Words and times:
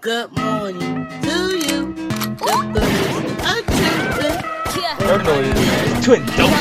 Good 0.00 0.30
morning 0.38 1.08
to 1.22 1.56
you. 1.58 1.92
The 1.92 2.54
birds 2.72 3.42
are 3.42 3.62
chirping. 3.66 4.38
Her 5.04 5.18
noise 5.24 5.58
is 5.58 6.04
twin 6.04 6.22
dope. 6.36 6.54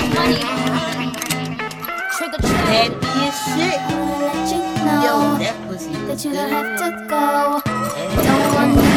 That 2.66 2.92
is 3.22 3.38
shit. 3.54 3.80
Let 4.26 4.50
you 4.50 4.62
know 4.86 5.38
that 6.08 6.18
you 6.26 6.32
don't 6.34 6.50
have 6.50 6.80
to 6.80 6.88
go. 7.08 7.62
Don't 8.24 8.46
want 8.56 8.97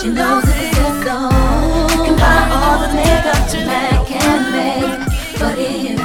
she 0.00 0.08
knows 0.10 0.44
it's 0.46 0.78
a 0.78 1.04
song. 1.04 1.32
You 1.90 2.04
can 2.04 2.16
buy 2.16 2.48
all 2.52 2.78
the 2.78 2.94
makeup 2.94 3.42
that 3.66 4.06
can 4.06 4.40
make, 4.54 5.00
but 5.40 5.58
if 5.58 5.98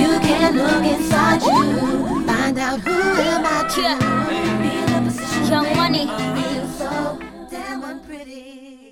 you 0.00 0.18
can 0.26 0.56
look 0.56 0.84
inside 0.84 1.42
you, 1.42 2.26
find 2.26 2.58
out 2.58 2.80
who 2.80 2.90
am 2.90 3.44
I 3.46 3.68
true. 3.72 5.48
Young 5.48 5.76
Money. 5.76 6.06
I 6.08 6.52
feel 6.52 6.66
so 6.68 7.18
damn 7.50 7.84
unpretty. 7.84 8.87